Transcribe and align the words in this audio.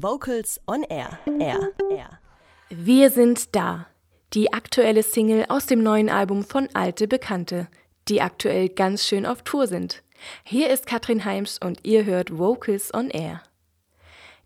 Vocals 0.00 0.60
on 0.68 0.84
Air. 0.84 1.18
Air. 1.40 1.72
Air. 1.90 2.20
Wir 2.68 3.10
sind 3.10 3.56
da. 3.56 3.86
Die 4.32 4.52
aktuelle 4.52 5.02
Single 5.02 5.46
aus 5.48 5.66
dem 5.66 5.82
neuen 5.82 6.08
Album 6.08 6.44
von 6.44 6.68
Alte 6.72 7.08
Bekannte, 7.08 7.66
die 8.06 8.20
aktuell 8.20 8.68
ganz 8.68 9.04
schön 9.04 9.26
auf 9.26 9.42
Tour 9.42 9.66
sind. 9.66 10.04
Hier 10.44 10.70
ist 10.70 10.86
Katrin 10.86 11.24
Heims 11.24 11.58
und 11.58 11.84
ihr 11.84 12.04
hört 12.04 12.38
Vocals 12.38 12.94
on 12.94 13.10
Air. 13.10 13.42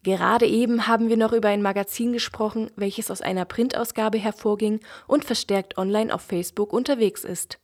Gerade 0.02 0.46
eben 0.46 0.86
haben 0.86 1.10
wir 1.10 1.18
noch 1.18 1.32
über 1.32 1.48
ein 1.48 1.60
Magazin 1.60 2.14
gesprochen, 2.14 2.70
welches 2.76 3.10
aus 3.10 3.20
einer 3.20 3.44
Printausgabe 3.44 4.16
hervorging 4.16 4.80
und 5.06 5.26
verstärkt 5.26 5.76
online 5.76 6.14
auf 6.14 6.22
Facebook 6.22 6.72
unterwegs 6.72 7.24
ist. 7.24 7.58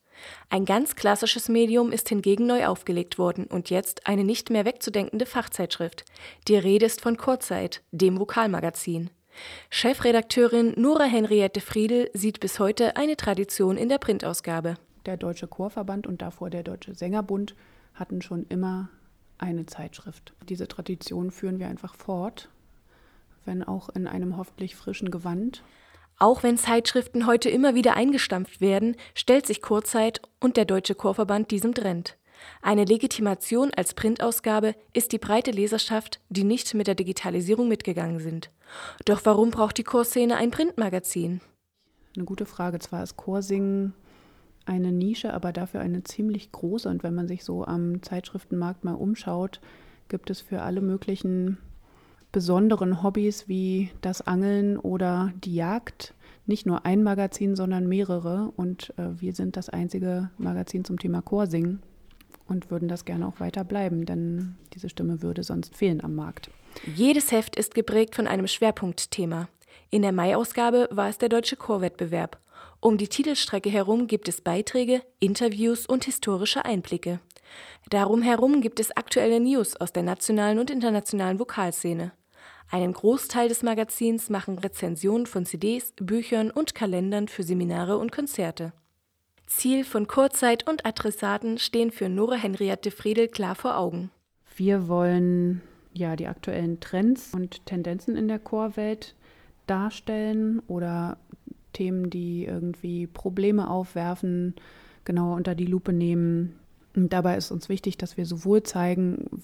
Ein 0.50 0.64
ganz 0.64 0.96
klassisches 0.96 1.48
Medium 1.48 1.92
ist 1.92 2.08
hingegen 2.08 2.46
neu 2.46 2.66
aufgelegt 2.66 3.18
worden 3.18 3.46
und 3.46 3.70
jetzt 3.70 4.06
eine 4.06 4.24
nicht 4.24 4.50
mehr 4.50 4.64
wegzudenkende 4.64 5.26
Fachzeitschrift. 5.26 6.04
Die 6.48 6.56
Rede 6.56 6.86
ist 6.86 7.00
von 7.00 7.16
Kurzzeit, 7.16 7.82
dem 7.92 8.18
Vokalmagazin. 8.18 9.10
Chefredakteurin 9.70 10.74
Nora 10.76 11.04
Henriette 11.04 11.60
Friedel 11.60 12.10
sieht 12.12 12.40
bis 12.40 12.59
heute 12.59 12.96
eine 12.96 13.16
Tradition 13.16 13.76
in 13.76 13.88
der 13.88 13.98
Printausgabe. 13.98 14.74
Der 15.06 15.16
Deutsche 15.16 15.46
Chorverband 15.46 16.06
und 16.06 16.23
davor 16.23 16.50
der 16.50 16.62
Deutsche 16.62 16.95
Sängerbund 16.95 17.54
hatten 17.95 18.23
schon 18.23 18.46
immer 18.48 18.88
eine 19.38 19.66
Zeitschrift. 19.66 20.34
Diese 20.48 20.68
Tradition 20.68 21.30
führen 21.30 21.59
wir 21.59 21.68
einfach 21.68 21.95
fort, 21.95 22.48
wenn 23.45 23.62
auch 23.62 23.88
in 23.90 24.06
einem 24.06 24.37
hoffentlich 24.37 24.76
frischen 24.76 25.10
Gewand. 25.10 25.62
Auch 26.18 26.42
wenn 26.42 26.56
Zeitschriften 26.56 27.27
heute 27.27 27.48
immer 27.48 27.77
wieder 27.77 27.95
eingestampft 27.95 28.60
werden, 28.60 28.96
stellt 29.14 29.46
sich 29.46 29.62
Kurzzeit 29.62 30.20
und 30.40 30.56
der 30.56 30.64
Deutsche 30.64 30.96
Chorverband 30.96 31.52
diesem 31.52 31.74
Trend. 31.74 32.16
Eine 32.60 32.84
Legitimation 32.84 33.72
als 33.76 33.95
Printausgabe 33.95 34.74
ist 34.92 35.12
die 35.12 35.18
breite 35.18 35.52
Leserschaft, 35.52 36.20
die 36.28 36.45
nicht 36.45 36.74
mit 36.74 36.88
der 36.88 36.95
Digitalisierung 36.95 37.68
mitgegangen 37.68 38.18
sind. 38.18 38.50
Doch 39.04 39.20
warum 39.24 39.50
braucht 39.50 39.78
die 39.78 39.84
Chorszene 39.84 40.36
ein 40.36 40.50
Printmagazin? 40.50 41.40
Eine 42.16 42.24
gute 42.24 42.46
Frage. 42.46 42.80
Zwar 42.80 43.02
ist 43.04 43.16
Chorsingen 43.16 43.95
eine 44.66 44.93
Nische, 44.93 45.32
aber 45.32 45.52
dafür 45.52 45.80
eine 45.80 46.02
ziemlich 46.02 46.50
große. 46.50 46.88
Und 46.88 47.02
wenn 47.04 47.15
man 47.15 47.28
sich 47.28 47.45
so 47.45 47.65
am 47.65 48.02
Zeitschriftenmarkt 48.02 48.84
mal 48.84 48.95
umschaut, 48.95 49.60
gibt 50.09 50.30
es 50.30 50.40
für 50.40 50.62
alle 50.62 50.80
möglichen 50.80 51.59
besonderen 52.32 53.02
Hobbys 53.02 53.48
wie 53.48 53.90
das 54.01 54.26
Angeln 54.26 54.79
oder 54.79 55.32
die 55.45 55.54
Jagd 55.54 56.15
nicht 56.46 56.66
nur 56.66 56.87
ein 56.87 57.02
Magazin, 57.02 57.57
sondern 57.57 57.87
mehrere. 57.87 58.52
Und 58.57 58.93
äh, 58.96 59.21
wir 59.21 59.34
sind 59.34 59.57
das 59.57 59.68
einzige 59.68 60.30
Magazin 60.38 60.84
zum 60.84 60.99
Thema 60.99 61.23
Chorsingen 61.23 61.82
und 62.49 62.71
würden 62.71 62.88
das 62.88 63.04
gerne 63.04 63.26
auch 63.26 63.40
weiter 63.40 63.65
bleiben, 63.65 64.06
denn 64.06 64.56
diese 64.72 64.88
Stimme 64.88 65.22
würde 65.22 65.43
sonst 65.43 65.76
fehlen 65.76 66.03
am 66.03 66.15
Markt. 66.15 66.50
Jedes 66.97 67.31
Heft 67.31 67.56
ist 67.56 67.75
geprägt 67.75 68.15
von 68.15 68.26
einem 68.26 68.47
Schwerpunktthema. 68.47 69.49
In 69.91 70.03
der 70.03 70.12
Mai-Ausgabe 70.12 70.88
war 70.91 71.09
es 71.09 71.19
der 71.19 71.28
Deutsche 71.28 71.56
Chorwettbewerb. 71.56 72.38
Um 72.81 72.97
die 72.97 73.09
Titelstrecke 73.09 73.71
herum 73.71 74.06
gibt 74.06 74.28
es 74.28 74.41
Beiträge, 74.41 75.03
Interviews 75.19 75.87
und 75.87 76.04
historische 76.04 76.65
Einblicke. 76.65 77.21
Darum 77.91 78.22
herum 78.22 78.60
gibt 78.60 78.81
es 78.81 78.97
aktuelle 78.97 79.41
News 79.41 79.76
aus 79.76 79.93
der 79.93 80.03
nationalen 80.03 80.59
und 80.59 80.71
internationalen 80.71 81.38
Vokalszene. 81.38 82.12
Einen 82.71 82.93
Großteil 82.93 83.49
des 83.49 83.62
Magazins 83.62 84.28
machen 84.28 84.59
Rezensionen 84.59 85.27
von 85.27 85.47
CDs, 85.47 85.94
Büchern 85.97 86.50
und 86.50 86.75
Kalendern 86.75 87.28
für 87.28 87.43
Seminare 87.43 87.97
und 87.97 88.12
Konzerte. 88.12 88.75
Ziel 89.47 89.84
von 89.84 90.06
Kurzzeit 90.06 90.69
und 90.69 90.84
Adressaten 90.84 91.56
stehen 91.56 91.91
für 91.91 92.11
Nora 92.11 92.34
Henriette 92.34 92.91
Friedel 92.91 93.28
klar 93.28 93.55
vor 93.55 93.78
Augen. 93.78 94.11
Wir 94.55 94.87
wollen 94.87 95.62
ja 95.94 96.15
die 96.16 96.27
aktuellen 96.27 96.81
Trends 96.81 97.33
und 97.33 97.65
Tendenzen 97.65 98.16
in 98.16 98.28
der 98.28 98.39
Chorwelt 98.39 99.15
darstellen 99.66 100.61
oder 100.66 101.16
Themen, 101.72 102.11
die 102.11 102.44
irgendwie 102.44 103.06
Probleme 103.06 103.71
aufwerfen, 103.71 104.55
genauer 105.05 105.37
unter 105.37 105.55
die 105.55 105.66
Lupe 105.66 105.95
nehmen. 105.95 106.59
Und 106.95 107.15
dabei 107.15 107.39
ist 107.39 107.51
uns 107.51 107.71
wichtig, 107.71 107.97
dass 107.97 108.19
wir 108.19 108.27
sowohl 108.27 108.62
zeigen, 108.62 109.43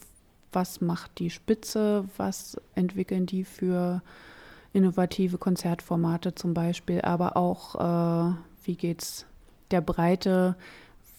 was 0.55 0.81
macht 0.81 1.19
die 1.19 1.31
Spitze, 1.31 2.05
was 2.17 2.57
entwickeln 2.75 3.27
die 3.27 3.45
für 3.45 4.03
innovative 4.73 5.39
Konzertformate 5.39 6.35
zum 6.35 6.55
Beispiel, 6.55 7.01
aber 7.01 7.37
auch, 7.37 7.75
äh, 8.31 8.35
wie 8.65 8.77
geht 8.77 9.03
es 9.03 9.27
der 9.71 9.81
Breite, 9.81 10.57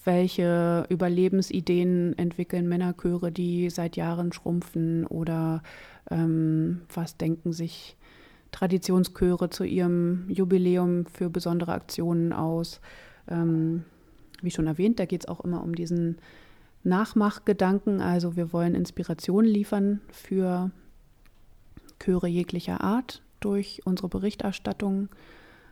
welche 0.03 0.85
Überlebensideen 0.89 2.17
entwickeln 2.17 2.67
Männerchöre, 2.67 3.31
die 3.31 3.69
seit 3.69 3.95
Jahren 3.95 4.31
schrumpfen? 4.33 5.05
Oder 5.07 5.63
ähm, 6.11 6.81
was 6.93 7.17
denken 7.17 7.53
sich 7.53 7.95
Traditionschöre 8.51 9.49
zu 9.49 9.65
ihrem 9.65 10.29
Jubiläum 10.29 11.05
für 11.07 11.29
besondere 11.29 11.73
Aktionen 11.73 12.31
aus. 12.31 12.79
Ähm, 13.27 13.83
wie 14.41 14.51
schon 14.51 14.67
erwähnt, 14.67 14.99
da 14.99 15.05
geht 15.05 15.21
es 15.21 15.27
auch 15.27 15.41
immer 15.41 15.61
um 15.61 15.75
diesen 15.75 16.19
Nachmachgedanken. 16.85 18.01
Also 18.01 18.35
wir 18.35 18.53
wollen 18.53 18.75
Inspiration 18.75 19.45
liefern 19.45 20.01
für 20.11 20.71
Chöre 21.99 22.27
jeglicher 22.27 22.81
Art 22.81 23.21
durch 23.39 23.81
unsere 23.85 24.09
Berichterstattung. 24.09 25.09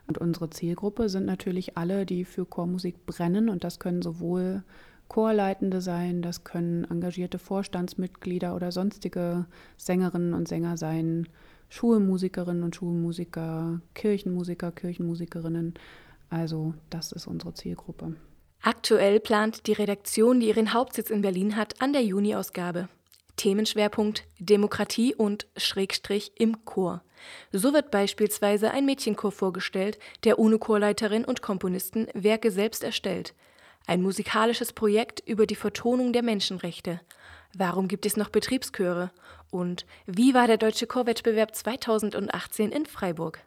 Und 0.07 0.17
unsere 0.17 0.49
Zielgruppe 0.49 1.07
sind 1.07 1.25
natürlich 1.25 1.77
alle, 1.77 2.05
die 2.05 2.25
für 2.25 2.45
Chormusik 2.45 3.05
brennen. 3.05 3.47
Und 3.47 3.63
das 3.63 3.79
können 3.79 4.01
sowohl 4.01 4.63
Chorleitende 5.07 5.81
sein, 5.81 6.21
das 6.21 6.43
können 6.43 6.85
engagierte 6.85 7.37
Vorstandsmitglieder 7.37 8.55
oder 8.55 8.71
sonstige 8.71 9.45
Sängerinnen 9.77 10.33
und 10.33 10.47
Sänger 10.47 10.77
sein, 10.77 11.27
Schulmusikerinnen 11.69 12.63
und 12.63 12.75
Schulmusiker, 12.75 13.79
Kirchenmusiker, 13.93 14.71
Kirchenmusikerinnen. 14.71 15.75
Also 16.29 16.73
das 16.89 17.11
ist 17.11 17.27
unsere 17.27 17.53
Zielgruppe. 17.53 18.15
Aktuell 18.65 19.19
plant 19.19 19.67
die 19.67 19.73
Redaktion, 19.73 20.39
die 20.39 20.47
ihren 20.47 20.71
Hauptsitz 20.71 21.09
in 21.09 21.21
Berlin 21.21 21.57
hat, 21.57 21.81
an 21.81 21.91
der 21.91 22.01
Juni-Ausgabe. 22.01 22.87
Themenschwerpunkt 23.35 24.23
Demokratie 24.39 25.13
und 25.13 25.47
Schrägstrich 25.57 26.31
im 26.37 26.63
Chor. 26.63 27.03
So 27.51 27.73
wird 27.73 27.91
beispielsweise 27.91 28.71
ein 28.71 28.85
Mädchenchor 28.85 29.33
vorgestellt, 29.33 29.99
der 30.23 30.39
ohne 30.39 30.59
Chorleiterin 30.59 31.25
und 31.25 31.41
Komponisten 31.41 32.07
Werke 32.13 32.51
selbst 32.51 32.85
erstellt. 32.85 33.33
Ein 33.85 34.01
musikalisches 34.01 34.71
Projekt 34.71 35.21
über 35.27 35.45
die 35.45 35.55
Vertonung 35.55 36.13
der 36.13 36.23
Menschenrechte. 36.23 37.01
Warum 37.53 37.89
gibt 37.89 38.05
es 38.05 38.15
noch 38.15 38.29
Betriebschöre? 38.29 39.11
Und 39.51 39.85
wie 40.05 40.33
war 40.33 40.47
der 40.47 40.57
Deutsche 40.57 40.87
Chorwettbewerb 40.87 41.53
2018 41.53 42.71
in 42.71 42.85
Freiburg? 42.85 43.41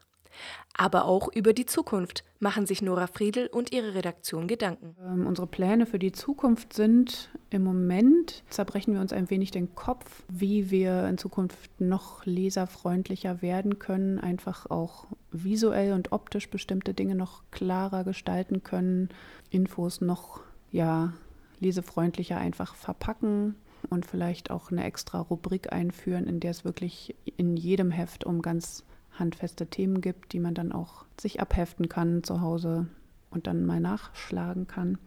Aber 0.77 1.07
auch 1.07 1.33
über 1.35 1.53
die 1.53 1.67
Zukunft 1.67 2.25
machen 2.39 2.67
sich 2.67 2.83
Nora 2.83 3.07
Friedel 3.07 3.47
und 3.47 3.73
ihre 3.73 3.95
Redaktion 3.95 4.47
Gedanken. 4.47 4.95
Ähm, 5.03 5.27
unsere 5.27 5.47
Pläne 5.47 5.87
für 5.87 5.99
die 5.99 6.13
Zukunft 6.13 6.75
sind 6.75 7.31
im 7.51 7.65
Moment, 7.65 8.43
zerbrechen 8.51 8.93
wir 8.93 9.01
uns 9.01 9.13
ein 9.13 9.31
wenig 9.31 9.51
den 9.51 9.75
Kopf, 9.75 10.25
wie 10.29 10.71
wir 10.71 11.07
in 11.09 11.17
Zukunft 11.17 11.81
noch 11.81 12.27
leserfreundlicher 12.27 13.41
werden 13.41 13.79
können, 13.79 14.19
einfach 14.19 14.69
auch 14.71 15.07
visuell 15.31 15.93
und 15.93 16.13
optisch 16.13 16.51
bestimmte 16.51 16.93
Dinge 16.93 17.15
noch 17.15 17.43
klarer 17.51 18.05
gestalten 18.05 18.63
können, 18.63 19.09
Infos 19.51 20.01
noch 20.01 20.41
ja, 20.73 21.13
lesefreundlicher 21.61 22.37
einfach 22.37 22.75
verpacken 22.75 23.55
und 23.89 24.07
vielleicht 24.07 24.51
auch 24.51 24.71
eine 24.71 24.85
extra 24.85 25.21
Rubrik 25.21 25.73
einführen, 25.73 26.27
in 26.27 26.41
der 26.41 26.51
es 26.51 26.65
wirklich 26.65 27.15
in 27.37 27.57
jedem 27.57 27.91
Heft 27.91 28.25
um 28.25 28.43
ganz 28.43 28.85
handfeste 29.19 29.67
Themen 29.67 30.01
gibt, 30.01 30.33
die 30.33 30.41
man 30.41 30.55
dann 30.55 30.73
auch 30.73 31.05
sich 31.21 31.41
abheften 31.41 31.89
kann 31.89 32.23
zu 32.23 32.41
Hause 32.41 32.87
und 33.31 33.47
dann 33.47 33.67
mal 33.67 33.81
nachschlagen 33.81 34.67
kann. 34.67 34.99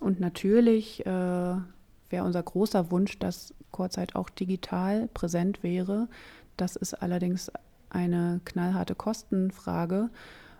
Und 0.00 0.20
natürlich 0.20 1.06
äh, 1.06 1.06
wäre 1.06 2.24
unser 2.24 2.42
großer 2.42 2.90
Wunsch, 2.90 3.18
dass 3.18 3.54
Chorzeit 3.70 4.14
auch 4.16 4.30
digital 4.30 5.08
präsent 5.14 5.62
wäre. 5.62 6.08
Das 6.56 6.76
ist 6.76 6.94
allerdings 6.94 7.50
eine 7.90 8.40
knallharte 8.44 8.94
Kostenfrage 8.94 10.10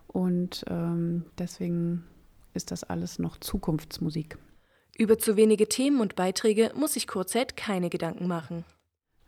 und 0.06 0.64
ähm, 0.68 1.24
deswegen 1.38 2.04
ist 2.54 2.70
das 2.70 2.84
alles 2.84 3.18
noch 3.18 3.38
Zukunftsmusik. 3.38 4.38
Über 4.98 5.18
zu 5.18 5.36
wenige 5.36 5.68
Themen 5.68 6.00
und 6.00 6.16
Beiträge 6.16 6.72
muss 6.76 6.94
sich 6.94 7.06
Kurzzeit 7.06 7.56
keine 7.56 7.88
Gedanken 7.88 8.28
machen. 8.28 8.64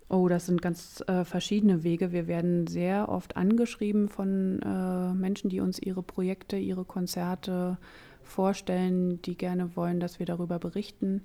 Oh, 0.08 0.28
das 0.28 0.46
sind 0.46 0.60
ganz 0.60 1.02
äh, 1.06 1.24
verschiedene 1.24 1.82
Wege. 1.82 2.12
Wir 2.12 2.26
werden 2.26 2.66
sehr 2.66 3.08
oft 3.08 3.36
angeschrieben 3.36 4.08
von 4.08 4.60
äh, 4.62 5.14
Menschen, 5.14 5.48
die 5.48 5.60
uns 5.60 5.78
ihre 5.78 6.02
Projekte, 6.02 6.56
ihre 6.56 6.84
Konzerte 6.84 7.78
vorstellen, 8.22 9.22
die 9.22 9.36
gerne 9.36 9.76
wollen, 9.76 10.00
dass 10.00 10.18
wir 10.18 10.26
darüber 10.26 10.58
berichten. 10.58 11.22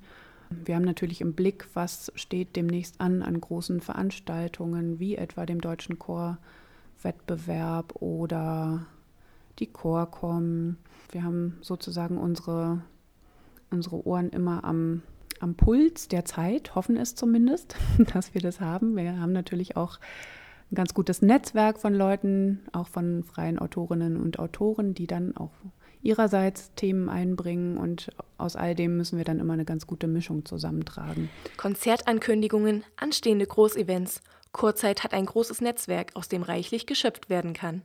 Wir 0.50 0.76
haben 0.76 0.86
natürlich 0.86 1.22
im 1.22 1.34
Blick, 1.34 1.68
was 1.74 2.12
steht 2.16 2.56
demnächst 2.56 3.00
an 3.02 3.22
an 3.22 3.40
großen 3.40 3.82
Veranstaltungen, 3.82 5.00
wie 5.00 5.16
etwa 5.16 5.46
dem 5.46 5.62
Deutschen 5.62 6.00
Chorwettbewerb 6.00 7.96
oder 8.02 8.88
die 9.60 9.68
Chorcom. 9.68 10.78
Wir 11.12 11.24
haben 11.24 11.58
sozusagen 11.62 12.18
unsere, 12.18 12.82
unsere 13.70 14.08
Ohren 14.08 14.30
immer 14.30 14.64
am 14.64 15.04
am 15.40 15.56
Puls 15.56 16.08
der 16.08 16.26
Zeit, 16.26 16.76
hoffen 16.76 16.98
es 16.98 17.16
zumindest, 17.16 17.76
dass 18.14 18.34
wir 18.34 18.42
das 18.42 18.60
haben. 18.60 18.96
Wir 18.96 19.20
haben 19.20 19.32
natürlich 19.32 19.78
auch 19.78 20.00
ein 20.72 20.76
ganz 20.76 20.94
gutes 20.94 21.22
Netzwerk 21.22 21.80
von 21.80 21.94
Leuten, 21.94 22.60
auch 22.74 22.88
von 22.88 23.24
freien 23.24 23.60
Autorinnen 23.60 24.18
und 24.18 24.40
Autoren, 24.40 24.94
die 24.94 25.08
dann 25.08 25.36
auch 25.36 25.52
ihrerseits 26.02 26.74
Themen 26.76 27.10
einbringen 27.10 27.78
und 27.78 28.10
aus 28.38 28.56
all 28.56 28.76
dem 28.76 28.96
müssen 28.96 29.18
wir 29.18 29.26
dann 29.26 29.40
immer 29.40 29.54
eine 29.54 29.66
ganz 29.66 29.86
gute 29.86 30.08
Mischung 30.08 30.46
zusammentragen. 30.46 31.30
Konzertankündigungen, 31.58 32.84
anstehende 32.96 33.46
Großevents. 33.46 34.22
Kurzzeit 34.52 35.04
hat 35.04 35.14
ein 35.14 35.26
großes 35.26 35.62
Netzwerk, 35.62 36.16
aus 36.16 36.30
dem 36.30 36.42
reichlich 36.42 36.86
geschöpft 36.86 37.30
werden 37.30 37.54
kann. 37.54 37.82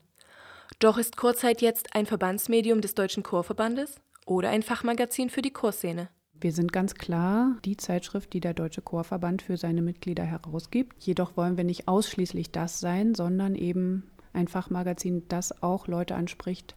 Doch 0.79 0.97
ist 0.97 1.17
Kurzzeit 1.17 1.61
jetzt 1.61 1.95
ein 1.95 2.07
Verbandsmedium 2.07 2.81
des 2.81 2.95
Deutschen 2.95 3.23
Chorverbandes 3.23 3.97
oder 4.27 4.51
ein 4.51 4.63
Fachmagazin 4.63 5.29
für 5.29 5.43
die 5.43 5.53
Chorszene? 5.53 6.09
Wir 6.41 6.53
sind 6.53 6.73
ganz 6.73 6.95
klar 6.95 7.57
die 7.65 7.77
Zeitschrift, 7.77 8.33
die 8.33 8.41
der 8.41 8.55
Deutsche 8.55 8.83
Chorverband 8.83 9.43
für 9.43 9.57
seine 9.57 9.83
Mitglieder 9.83 10.25
herausgibt. 10.25 11.03
Jedoch 11.03 11.37
wollen 11.37 11.57
wir 11.57 11.65
nicht 11.65 11.89
ausschließlich 11.89 12.51
das 12.51 12.81
sein, 12.81 13.15
sondern 13.15 13.55
eben 13.55 14.11
ein 14.33 14.49
Fachmagazin, 14.49 15.23
das 15.29 15.63
auch 15.63 15.87
Leute 15.87 16.17
anspricht, 16.17 16.75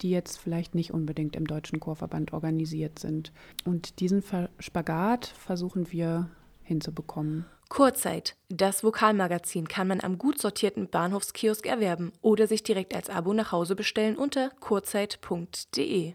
die 0.00 0.10
jetzt 0.10 0.38
vielleicht 0.38 0.74
nicht 0.74 0.92
unbedingt 0.92 1.36
im 1.36 1.46
Deutschen 1.46 1.80
Chorverband 1.80 2.32
organisiert 2.32 2.98
sind. 2.98 3.32
Und 3.64 4.00
diesen 4.00 4.22
Spagat 4.58 5.26
versuchen 5.26 5.92
wir 5.92 6.30
hinzubekommen. 6.62 7.44
Kurzzeit. 7.68 8.36
Das 8.48 8.82
Vokalmagazin 8.82 9.68
kann 9.68 9.86
man 9.86 10.00
am 10.00 10.18
gut 10.18 10.40
sortierten 10.40 10.88
Bahnhofskiosk 10.88 11.66
erwerben 11.66 12.12
oder 12.20 12.46
sich 12.46 12.62
direkt 12.64 12.94
als 12.94 13.10
Abo 13.10 13.32
nach 13.32 13.52
Hause 13.52 13.76
bestellen 13.76 14.16
unter 14.16 14.50
kurzzeit.de. 14.60 16.14